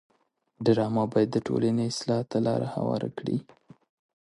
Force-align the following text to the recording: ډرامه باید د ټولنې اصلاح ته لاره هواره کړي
ډرامه 0.65 1.03
باید 1.13 1.29
د 1.33 1.37
ټولنې 1.47 1.83
اصلاح 1.91 2.21
ته 2.31 2.37
لاره 2.45 2.67
هواره 2.75 3.09
کړي 3.17 3.37